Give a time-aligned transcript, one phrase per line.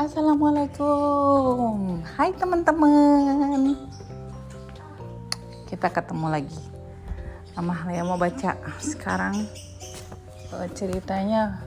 [0.00, 2.00] Assalamualaikum.
[2.16, 3.76] Hai teman-teman.
[5.68, 6.56] Kita ketemu lagi.
[7.52, 9.44] Amalia mau baca sekarang
[10.56, 11.60] uh, ceritanya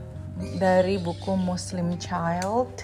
[0.58, 2.74] dari buku Muslim Child.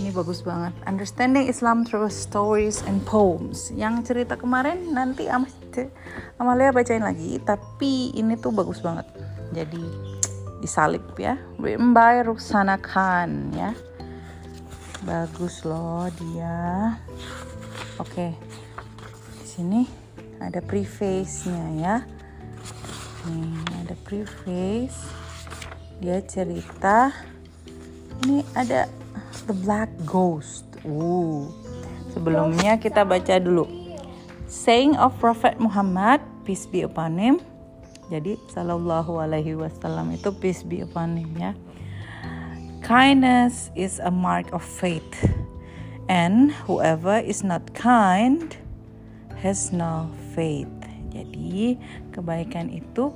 [0.00, 0.72] Ini bagus banget.
[0.88, 3.68] Understanding Islam through Stories and Poems.
[3.76, 5.44] Yang cerita kemarin nanti Am
[6.40, 9.04] Amalia bacain lagi, tapi ini tuh bagus banget.
[9.52, 9.84] Jadi
[10.64, 11.36] disalib ya.
[11.60, 13.76] Written by Ruksana Khan ya.
[15.02, 16.98] Bagus loh dia.
[17.98, 18.38] Oke.
[19.42, 19.84] Sini
[20.38, 21.96] ada preface-nya ya.
[23.26, 24.98] Nih, ada preface.
[26.02, 27.14] Dia cerita
[28.22, 28.86] ini ada
[29.46, 30.66] The Black Ghost.
[30.86, 31.50] Uh.
[32.14, 33.66] Sebelumnya kita baca dulu.
[34.46, 37.40] Saying of Prophet Muhammad, peace be upon him.
[38.12, 41.56] Jadi sallallahu alaihi wasallam itu peace be upon him ya.
[42.82, 45.14] Kindness is a mark of faith.
[46.10, 48.50] And whoever is not kind
[49.38, 50.66] has no faith.
[51.14, 51.78] Jadi
[52.10, 53.14] kebaikan itu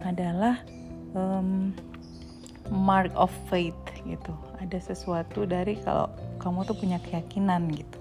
[0.00, 0.64] adalah
[1.12, 1.76] um,
[2.72, 3.76] mark of faith
[4.08, 4.32] gitu.
[4.64, 6.08] Ada sesuatu dari kalau
[6.40, 8.00] kamu tuh punya keyakinan gitu.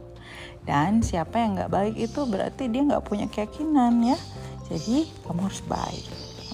[0.64, 4.18] Dan siapa yang nggak baik itu berarti dia nggak punya keyakinan ya.
[4.72, 6.06] Jadi kamu harus baik.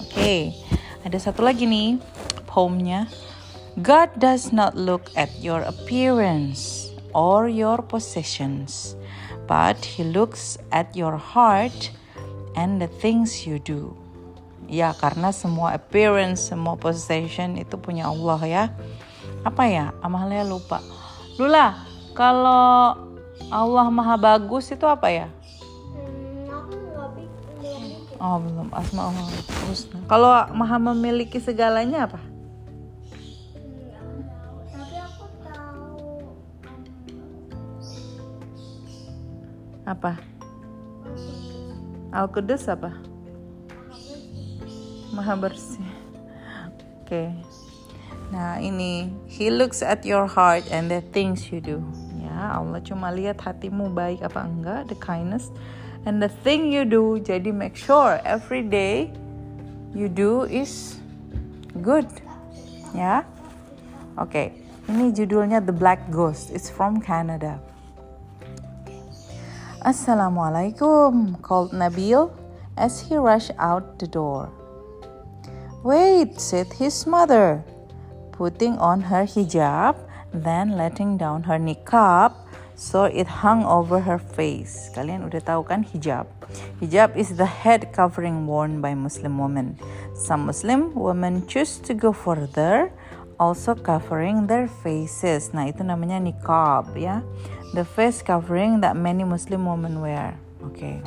[0.02, 0.42] Oke, okay.
[1.06, 2.02] ada satu lagi nih
[2.50, 3.06] poemnya.
[3.76, 8.96] God does not look at your appearance or your possessions,
[9.46, 11.92] but He looks at your heart
[12.56, 13.94] and the things you do.
[14.68, 18.64] Ya, karena semua appearance, semua possession itu punya Allah ya.
[19.46, 19.96] Apa ya?
[20.04, 20.84] Amalia lupa.
[21.40, 22.98] Lula, kalau
[23.48, 25.28] Allah Maha Bagus itu apa ya?
[28.18, 29.24] Oh belum Asma Allah
[29.70, 30.02] Husna.
[30.10, 32.18] Kalau Maha memiliki segalanya apa?
[39.88, 40.20] Apa?
[42.12, 42.92] Al Kudus apa?
[45.16, 45.88] Maha bersih.
[47.00, 47.08] Oke.
[47.08, 47.28] Okay.
[48.28, 51.80] Nah ini He looks at your heart and the things you do.
[52.78, 55.50] Allah cuma lihat hatimu baik apa enggak the kindness
[56.08, 59.12] and the thing you do jadi make sure every day
[59.92, 60.98] you do is
[61.84, 62.06] good
[62.96, 63.26] ya
[64.16, 64.54] oke okay.
[64.88, 67.60] ini judulnya The Black Ghost it's from Canada
[69.88, 72.28] Assalamualaikum called Nabil
[72.76, 74.52] as he rushed out the door
[75.80, 77.64] Wait said his mother
[78.36, 79.96] putting on her hijab
[80.36, 82.36] then letting down her niqab
[82.76, 84.92] so it hung over her face.
[84.92, 86.28] Kalian udah tahu kan hijab?
[86.84, 89.80] Hijab is the head covering worn by Muslim women.
[90.14, 92.92] Some Muslim women choose to go further,
[93.38, 95.54] also covering their faces.
[95.54, 97.22] Nah, itu namanya niqab ya.
[97.72, 100.34] The face covering that many Muslim women wear.
[100.74, 101.00] Okay.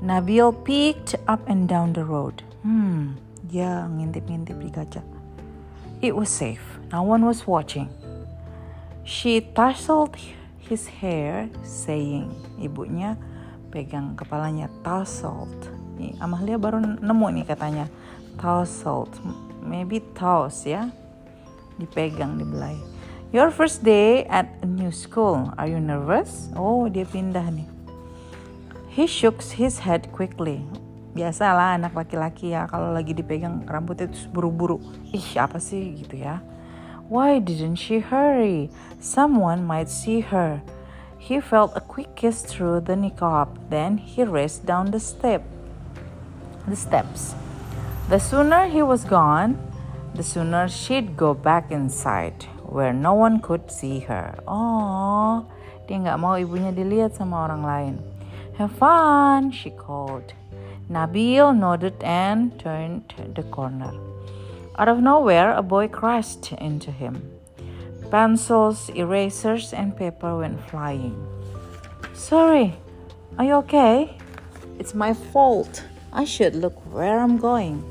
[0.00, 2.44] Nabil peeked up and down the road.
[2.64, 3.16] Hmm,
[3.48, 5.00] dia ngintip-ngintip di kaca.
[6.04, 6.62] It was safe.
[6.92, 7.88] No one was watching.
[9.06, 10.18] She tousled
[10.60, 13.16] his hair, saying, ibunya
[13.70, 15.54] pegang kepalanya, tousled.
[15.96, 17.86] Nih, Amalia baru nemu nih katanya,
[18.36, 19.10] tousled.
[19.66, 20.94] Maybe toss ya,
[21.82, 22.78] dipegang, dibelai.
[23.34, 25.50] Your first day at a new school.
[25.58, 26.46] Are you nervous?
[26.54, 27.66] Oh, dia pindah nih.
[28.86, 30.62] He shook his head quickly.
[31.12, 34.78] Biasalah anak laki-laki ya kalau lagi dipegang rambutnya itu buru-buru.
[35.10, 35.98] Ih apa sih?
[35.98, 36.38] Gitu ya.
[37.10, 38.70] Why didn't she hurry?
[39.02, 40.62] Someone might see her.
[41.18, 43.50] He felt a quick kiss through the niqab.
[43.68, 45.42] Then he raced down the step
[46.66, 47.34] the steps
[48.08, 49.58] the sooner he was gone
[50.14, 55.42] the sooner she'd go back inside where no one could see her oh
[55.90, 57.94] dia nggak mau ibunya dilihat sama orang lain
[58.58, 60.36] have fun she called
[60.88, 63.90] Nabil nodded and turned the corner.
[64.78, 67.28] Out of nowhere, a boy crashed into him.
[68.08, 71.18] Pencils, erasers, and paper went flying.
[72.14, 72.78] Sorry,
[73.36, 74.16] are you okay?
[74.78, 75.82] It's my fault.
[76.12, 77.82] I should look where I'm going.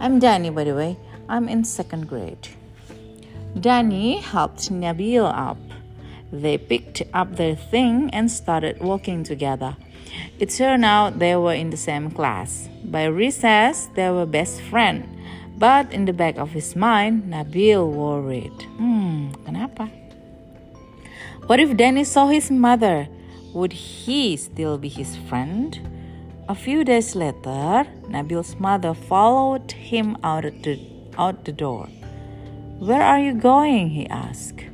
[0.00, 0.96] I'm Danny, by the way.
[1.28, 2.48] I'm in second grade.
[3.60, 5.58] Danny helped Nabil up.
[6.32, 9.76] They picked up their thing and started walking together.
[10.38, 12.70] It turned out they were in the same class.
[12.82, 15.04] By recess, they were best friends.
[15.58, 18.56] But in the back of his mind, Nabil worried.
[18.80, 19.90] Hmm, kenapa?
[21.44, 23.06] What if Danny saw his mother?
[23.52, 25.89] Would he still be his friend?
[26.50, 30.80] A few days later, Nabil's mother followed him out the,
[31.16, 31.86] out the door.
[32.80, 33.90] Where are you going?
[33.90, 34.64] he asked.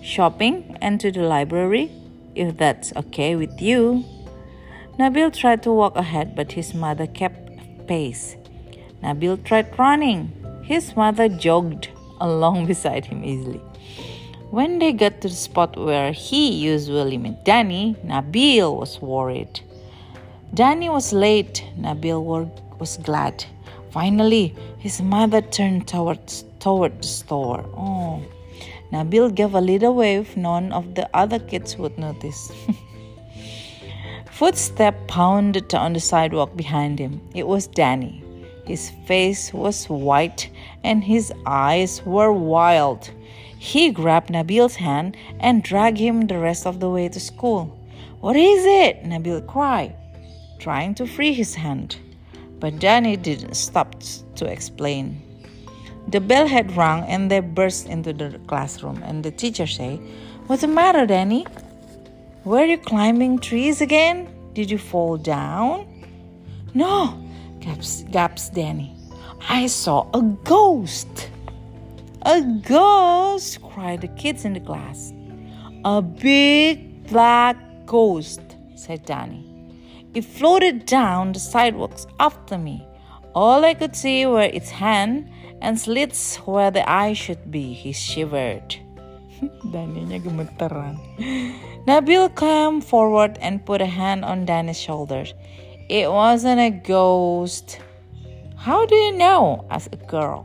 [0.00, 1.92] Shopping and to the library,
[2.34, 4.06] if that's okay with you.
[4.98, 8.36] Nabil tried to walk ahead, but his mother kept pace.
[9.02, 10.32] Nabil tried running.
[10.62, 11.90] His mother jogged
[12.22, 13.60] along beside him easily.
[14.50, 19.60] When they got to the spot where he usually met Danny, Nabil was worried.
[20.52, 21.64] Danny was late.
[21.78, 22.50] Nabil
[22.80, 23.44] was glad.
[23.92, 27.64] Finally, his mother turned towards toward the store.
[27.76, 28.20] Oh,
[28.92, 30.36] Nabil gave a little wave.
[30.36, 32.50] None of the other kids would notice.
[34.32, 37.20] Footstep pounded on the sidewalk behind him.
[37.32, 38.24] It was Danny.
[38.66, 40.50] His face was white
[40.82, 43.08] and his eyes were wild.
[43.56, 47.78] He grabbed Nabil's hand and dragged him the rest of the way to school.
[48.20, 49.04] What is it?
[49.04, 49.94] Nabil cried
[50.60, 51.96] trying to free his hand.
[52.60, 53.96] But Danny didn't stop
[54.36, 55.20] to explain.
[56.08, 59.98] The bell had rung and they burst into the classroom and the teacher said,
[60.46, 61.46] What's the matter, Danny?
[62.44, 64.28] Were you climbing trees again?
[64.54, 65.86] Did you fall down?
[66.74, 67.22] No,
[67.60, 68.96] gaps, gaps Danny.
[69.48, 71.30] I saw a ghost.
[72.22, 75.12] A ghost, cried the kids in the class.
[75.84, 77.56] A big black
[77.86, 78.42] ghost,
[78.74, 79.49] said Danny.
[80.12, 82.86] It floated down the sidewalks after me.
[83.34, 85.30] All I could see were its hand
[85.62, 87.72] and slits where the eye should be.
[87.72, 88.74] He shivered.
[89.70, 90.98] Daninya gemeteran.
[91.86, 95.24] Nabil came forward and put a hand on Danny's shoulder.
[95.88, 97.78] It wasn't a ghost.
[98.56, 99.64] How do you know?
[99.70, 100.44] asked a girl.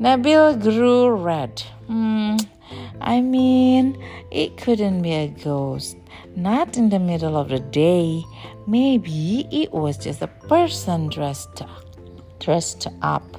[0.00, 1.60] Nabil grew red.
[1.86, 2.36] Hmm,
[3.00, 5.96] I mean, it couldn't be a ghost.
[6.36, 8.24] Not in the middle of the day.
[8.66, 11.62] Maybe it was just a person dressed
[12.38, 13.36] dressed up.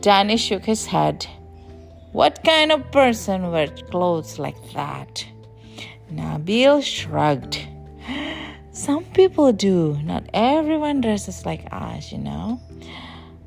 [0.00, 1.26] Danny shook his head.
[2.12, 5.26] What kind of person wears clothes like that?
[6.12, 7.66] Nabil shrugged.
[8.70, 9.98] Some people do.
[10.02, 12.60] Not everyone dresses like us, you know.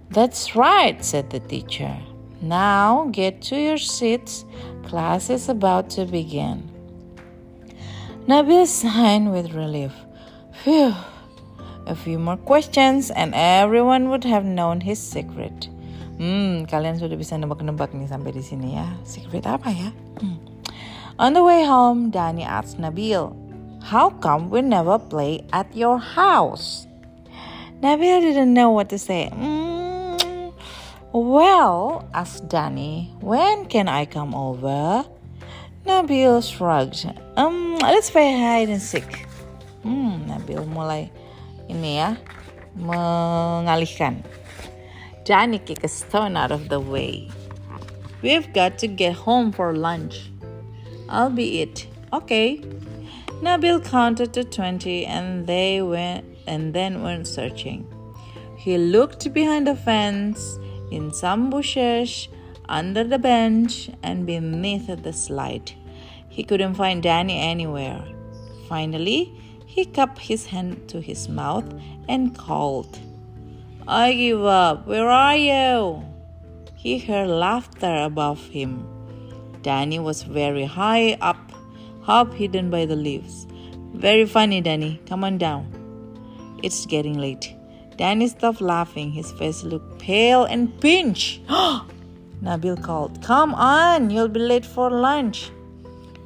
[0.09, 1.95] That's right, said the teacher.
[2.41, 4.45] Now get to your seats.
[4.87, 6.63] Class is about to begin.
[8.23, 9.91] Nabil sighed with relief.
[10.63, 10.95] Phew.
[11.83, 15.67] A few more questions and everyone would have known his secret.
[16.15, 18.87] Hmm, kalian sudah bisa nebak-nebak nih sampai di sini ya.
[19.03, 19.91] Secret apa ya?
[20.23, 20.39] Hmm.
[21.19, 23.35] On the way home, Danny asked Nabil,
[23.83, 26.87] How come we never play at your house?
[27.83, 29.27] Nabil didn't know what to say.
[29.35, 29.76] Mm,
[31.13, 35.05] well, asked Danny, when can I come over?
[35.85, 37.07] Nabil shrugged.
[37.37, 39.25] Um, let's play hide and seek.
[39.83, 41.09] Hmm, Nabil mulai
[41.71, 42.15] ini ya
[42.75, 44.23] mengalihkan.
[45.23, 47.31] Danny kicked a stone out of the way.
[48.21, 50.31] We've got to get home for lunch.
[51.07, 51.87] I'll be it.
[52.11, 52.59] Okay.
[53.39, 57.85] Nabil counted to 20 and they went and then went searching.
[58.57, 60.57] He looked behind the fence,
[60.91, 62.27] in some bushes,
[62.69, 65.71] under the bench, and beneath the slide.
[66.29, 68.03] He couldn't find Danny anywhere.
[68.67, 69.33] Finally,
[69.65, 71.71] he cupped his hand to his mouth
[72.07, 72.99] and called,
[73.87, 74.85] I give up.
[74.85, 76.03] Where are you?
[76.75, 78.85] He heard laughter above him.
[79.61, 81.51] Danny was very high up,
[82.05, 83.47] half hidden by the leaves.
[83.93, 85.01] Very funny, Danny.
[85.07, 85.65] Come on down.
[86.63, 87.56] It's getting late.
[87.97, 89.11] Danny stopped laughing.
[89.11, 91.45] His face looked pale and pinched.
[92.43, 95.49] Nabil called, Come on, you'll be late for lunch.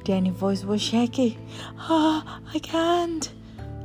[0.04, 1.38] Danny's voice was shaky.
[1.78, 3.32] Ah, oh, I can't.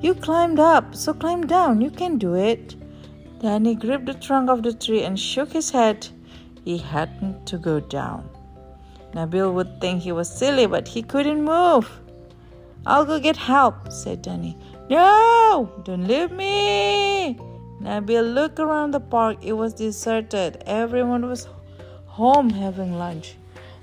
[0.01, 1.81] You climbed up, so climb down.
[1.81, 2.75] You can do it.
[3.39, 6.07] Danny gripped the trunk of the tree and shook his head.
[6.65, 8.29] He hadn't to go down.
[9.13, 11.89] Nabil would think he was silly, but he couldn't move.
[12.85, 14.57] I'll go get help, said Danny.
[14.89, 17.39] No, don't leave me.
[17.87, 19.37] Nabil looked around the park.
[19.41, 20.61] It was deserted.
[20.65, 21.47] Everyone was
[22.05, 23.35] home having lunch.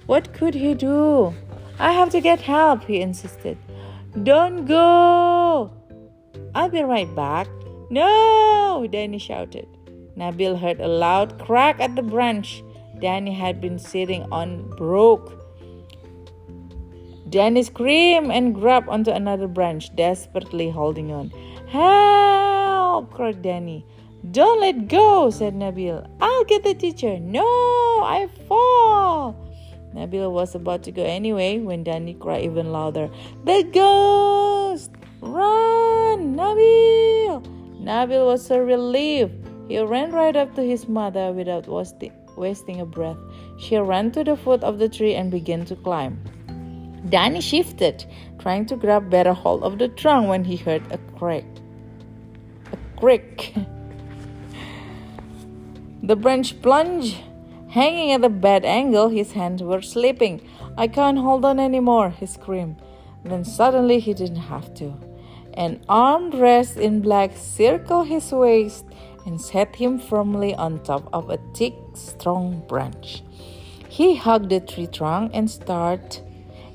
[0.05, 1.35] What could he do?
[1.79, 3.57] I have to get help, he insisted.
[4.23, 5.73] Don't go.
[6.55, 7.49] I'll be right back.
[7.89, 9.67] No, Danny shouted.
[10.19, 12.63] Nabil heard a loud crack at the branch
[13.01, 15.33] Danny had been sitting on broke.
[17.31, 21.31] Danny screamed and grabbed onto another branch, desperately holding on.
[21.69, 22.54] Help!
[23.03, 23.85] Cried Danny.
[24.31, 26.09] Don't let go, said Nabil.
[26.21, 27.19] I'll get the teacher.
[27.19, 29.37] No, I fall.
[29.95, 33.11] Nabil was about to go anyway when Danny cried even louder.
[33.45, 34.91] The ghost!
[35.21, 37.45] Run, Nabil!
[37.81, 39.35] Nabil was so relieved.
[39.69, 43.19] He ran right up to his mother without wasting a breath.
[43.59, 46.19] She ran to the foot of the tree and began to climb.
[47.09, 48.05] Danny shifted,
[48.39, 51.45] trying to grab better hold of the trunk when he heard a crack.
[53.05, 53.53] Creak.
[56.03, 57.19] the branch plunged.
[57.69, 60.41] Hanging at a bad angle, his hands were slipping.
[60.79, 62.81] I can't hold on anymore, he screamed.
[63.23, 64.95] Then suddenly he didn't have to.
[65.53, 68.87] An arm dressed in black circled his waist
[69.27, 73.23] and set him firmly on top of a thick, strong branch.
[73.87, 76.23] He hugged the tree trunk and started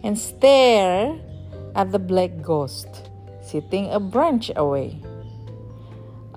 [0.04, 1.22] and stared
[1.74, 3.10] at the black ghost
[3.42, 5.02] sitting a branch away.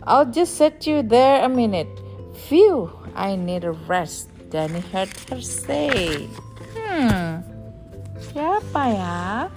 [0.04, 1.88] I'll just set you there a minute.
[2.48, 4.28] Phew, I need a rest.
[4.50, 6.28] Danny heard her say.
[6.74, 7.40] Hmm,
[8.18, 9.48] siapa ya?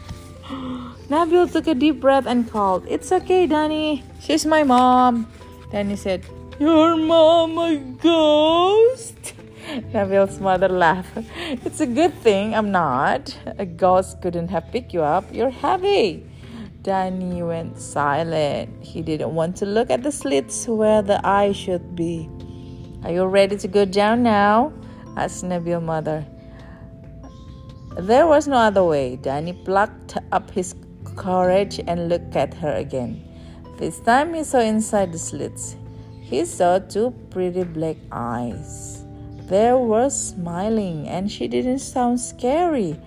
[1.10, 4.04] Nabil took a deep breath and called, It's okay, Danny.
[4.22, 5.28] She's my mom.
[5.72, 6.24] Danny said,
[6.60, 9.34] Your mom a ghost?
[9.94, 11.18] Nabil's mother laughed.
[11.66, 13.36] It's a good thing I'm not.
[13.58, 15.26] A ghost couldn't have picked you up.
[15.34, 16.24] You're heavy.
[16.86, 18.70] Danny went silent.
[18.80, 22.30] He didn't want to look at the slits where the eye should be.
[23.04, 24.72] Are you ready to go down now?
[25.18, 26.24] asked Nabil's mother.
[27.98, 29.16] There was no other way.
[29.16, 30.76] Danny plucked up his
[31.16, 33.20] courage and looked at her again.
[33.80, 35.76] This time he saw inside the slits.
[36.22, 39.04] He saw two pretty black eyes.
[39.50, 43.00] They were smiling and she didn't sound scary.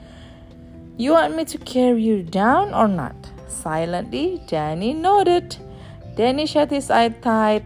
[0.97, 3.15] You want me to carry you down or not?
[3.63, 5.57] Silently, Danny nodded.
[6.15, 7.65] Danny shut his eyes tight,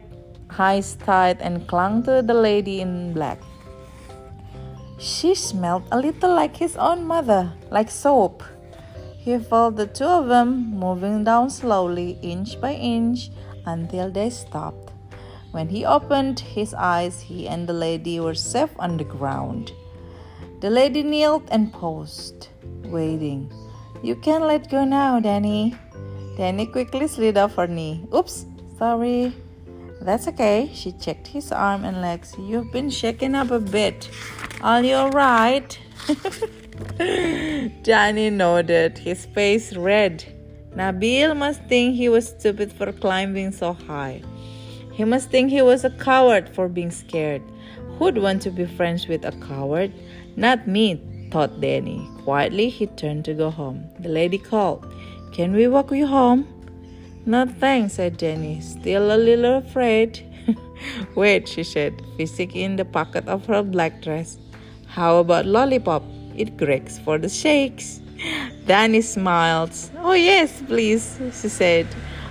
[0.59, 3.39] eyes tight and clung to the lady in black.
[4.99, 8.43] She smelled a little like his own mother, like soap.
[9.19, 13.31] He felt the two of them moving down slowly, inch by inch,
[13.67, 14.93] until they stopped.
[15.53, 19.73] When he opened his eyes, he and the lady were safe on the ground.
[20.61, 22.49] The lady knelt and paused,
[22.85, 23.53] waiting.
[24.03, 25.77] You can let go now, Danny.
[26.37, 28.05] Danny quickly slid off her knee.
[28.13, 29.33] Oops, sorry.
[30.01, 30.71] That's okay.
[30.75, 32.35] She checked his arm and legs.
[32.37, 34.11] You've been shaken up a bit.
[34.61, 35.79] Are you alright?
[37.83, 40.25] Danny nodded, his face red.
[40.75, 44.21] Nabil must think he was stupid for climbing so high.
[44.93, 47.43] He must think he was a coward for being scared.
[47.99, 49.93] Who'd want to be friends with a coward?
[50.35, 51.01] Not me,
[51.33, 52.07] thought Danny.
[52.25, 53.89] Quietly, he turned to go home.
[54.01, 54.85] The lady called,
[55.33, 56.47] Can we walk you home?
[57.25, 60.21] No thanks, said Danny, still a little afraid.
[61.15, 64.37] Wait, she said, fisting in the pocket of her black dress.
[64.87, 66.03] How about lollipop?
[66.37, 68.01] It cracks for the shakes.
[68.67, 69.73] Danny smiled.
[70.01, 71.87] Oh, yes, please, she said.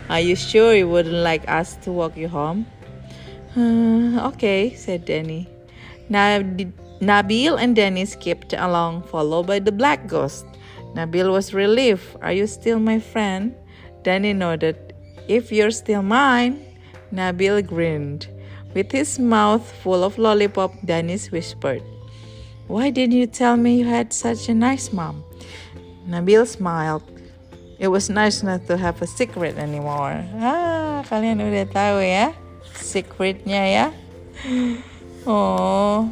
[0.10, 2.67] Are you sure you wouldn't like us to walk you home?
[3.58, 5.48] Uh, okay, said Danny.
[6.10, 6.43] Now,
[7.01, 10.46] Nabil and Danny skipped along, followed by the black ghost.
[10.93, 12.05] Nabil was relieved.
[12.22, 13.55] Are you still my friend?
[14.03, 14.93] Danny nodded.
[15.27, 16.62] If you're still mine.
[17.12, 18.27] Nabil grinned.
[18.74, 21.84] With his mouth full of lollipop, Dennis whispered,
[22.67, 25.25] Why didn't you tell me you had such a nice mom?
[26.08, 27.03] Nabil smiled.
[27.79, 30.24] It was nice not to have a secret anymore.
[30.38, 32.31] Ah, kalian udah tahu ya
[32.77, 33.88] secretnya ya.
[35.22, 36.10] Oh,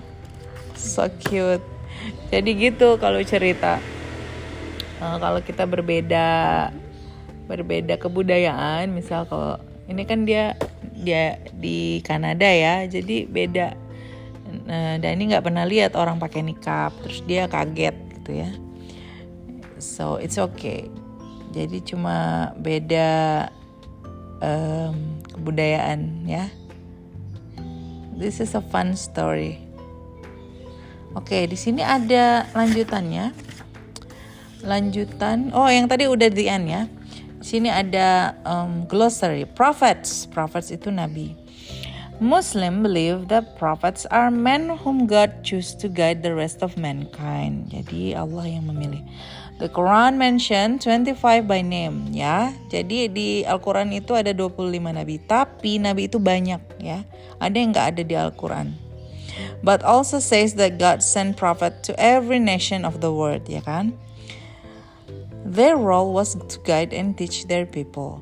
[0.80, 1.64] so cute.
[2.32, 3.84] Jadi gitu kalau cerita.
[5.00, 6.28] Uh, kalau kita berbeda
[7.48, 9.60] berbeda kebudayaan, misal kalau
[9.92, 10.56] ini kan dia
[10.96, 13.68] dia di Kanada ya, jadi beda.
[14.66, 18.50] Nah, dan ini nggak pernah lihat orang pakai nikah, terus dia kaget gitu ya.
[19.80, 20.92] So it's okay
[21.50, 23.10] jadi cuma beda
[24.42, 26.46] um, kebudayaan ya
[28.18, 29.58] this is a fun story
[31.20, 33.36] oke di sini ada lanjutannya
[34.64, 36.88] lanjutan oh yang tadi udah di end ya
[37.40, 41.36] di sini ada um, glossary prophets prophets itu nabi
[42.20, 47.72] Muslim believe that prophets are men whom God choose to guide the rest of mankind.
[47.72, 49.00] Jadi Allah yang memilih.
[49.64, 52.52] The Quran mention 25 by name ya.
[52.68, 57.08] Jadi di Al-Quran itu ada 25 nabi, tapi nabi itu banyak ya.
[57.40, 58.89] Ada yang nggak ada di Al-Quran.
[59.64, 63.98] But also says that God sent prophet to every nation of the world, ya kan?
[65.46, 68.22] Their role was to guide and teach their people.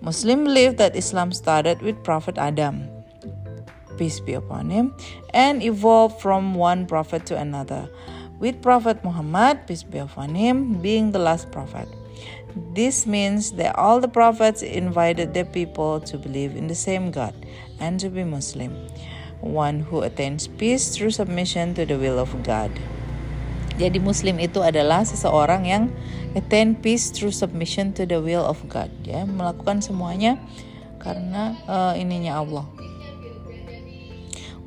[0.00, 2.86] Muslim believe that Islam started with Prophet Adam,
[3.96, 4.94] peace be upon him,
[5.34, 7.90] and evolved from one prophet to another
[8.38, 11.88] with Prophet Muhammad, peace be upon him, being the last prophet.
[12.74, 17.34] This means that all the prophets invited their people to believe in the same God
[17.78, 18.74] and to be Muslim.
[19.40, 22.70] One who attains peace through submission to the will of God.
[23.78, 25.94] Jadi muslim itu adalah seseorang yang
[26.34, 30.42] attain peace through submission to the will of God ya, melakukan semuanya
[30.98, 32.66] karena uh, ininya Allah.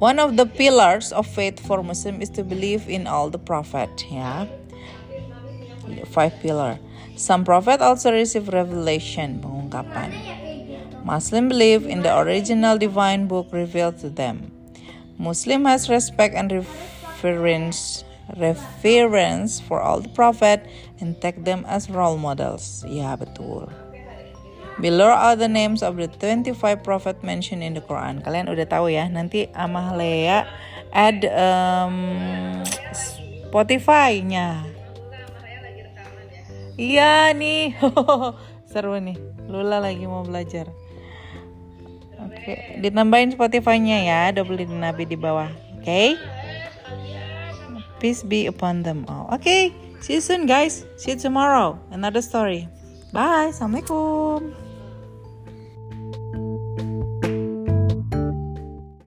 [0.01, 3.91] One of the pillars of faith for Muslim is to believe in all the prophet
[4.09, 4.49] ya.
[6.09, 6.81] Five pillar.
[7.13, 10.09] Some prophet also receive revelation, pengungkapan.
[11.05, 14.50] Muslim believe in the original divine book revealed to them.
[15.21, 18.01] Muslim has respect and reverence
[18.33, 20.65] reverence for all the prophet
[20.97, 22.81] and take them as role models.
[22.89, 23.69] Ya betul.
[24.81, 28.25] Below are the names of the 25 prophet mentioned in the Quran.
[28.25, 29.05] Kalian udah tahu ya.
[29.05, 30.41] Nanti Amah Lea
[30.89, 34.65] add um, Spotify-nya.
[36.81, 37.77] Iya nih.
[38.71, 39.19] Seru nih.
[39.45, 40.71] Lula lagi mau belajar.
[42.41, 45.45] Oke, ditambahin Spotify-nya ya, double nabi di bawah.
[45.77, 45.85] Oke.
[45.85, 46.07] Okay?
[48.01, 49.29] Peace be upon them all.
[49.29, 49.69] Okay,
[50.01, 50.89] see you soon guys.
[50.97, 51.77] See you tomorrow.
[51.93, 52.65] Another story.
[53.13, 53.53] Bye.
[53.53, 54.60] Assalamualaikum.